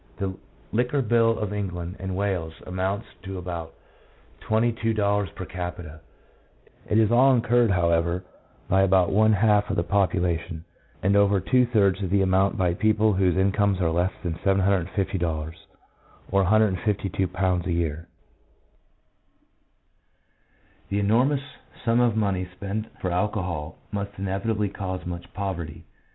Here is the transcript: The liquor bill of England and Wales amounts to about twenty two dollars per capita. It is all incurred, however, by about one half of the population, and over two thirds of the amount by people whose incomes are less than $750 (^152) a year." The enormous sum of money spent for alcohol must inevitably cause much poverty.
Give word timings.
The 0.17 0.35
liquor 0.71 1.03
bill 1.03 1.37
of 1.37 1.53
England 1.53 1.97
and 1.99 2.15
Wales 2.17 2.55
amounts 2.65 3.05
to 3.21 3.37
about 3.37 3.75
twenty 4.39 4.71
two 4.71 4.95
dollars 4.95 5.29
per 5.29 5.45
capita. 5.45 5.99
It 6.89 6.97
is 6.97 7.11
all 7.11 7.35
incurred, 7.35 7.69
however, 7.69 8.23
by 8.67 8.81
about 8.81 9.11
one 9.11 9.33
half 9.33 9.69
of 9.69 9.75
the 9.75 9.83
population, 9.83 10.65
and 11.03 11.15
over 11.15 11.39
two 11.39 11.67
thirds 11.67 12.01
of 12.01 12.09
the 12.09 12.23
amount 12.23 12.57
by 12.57 12.73
people 12.73 13.13
whose 13.13 13.37
incomes 13.37 13.79
are 13.79 13.91
less 13.91 14.11
than 14.23 14.33
$750 14.39 14.89
(^152) 16.31 17.67
a 17.67 17.71
year." 17.71 18.07
The 20.89 20.99
enormous 20.99 21.41
sum 21.85 21.99
of 21.99 22.17
money 22.17 22.49
spent 22.51 22.87
for 22.99 23.11
alcohol 23.11 23.77
must 23.91 24.17
inevitably 24.17 24.69
cause 24.69 25.05
much 25.05 25.31
poverty. 25.35 25.85